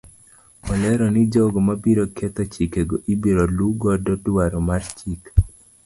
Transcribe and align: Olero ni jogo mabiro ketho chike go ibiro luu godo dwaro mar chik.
Olero 0.71 1.05
ni 1.13 1.21
jogo 1.33 1.59
mabiro 1.67 2.03
ketho 2.15 2.43
chike 2.53 2.81
go 2.89 2.97
ibiro 3.13 3.43
luu 3.57 3.73
godo 3.81 4.13
dwaro 4.25 4.59
mar 4.67 4.83
chik. 4.97 5.21